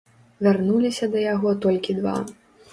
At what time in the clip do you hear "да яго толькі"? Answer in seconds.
1.17-1.99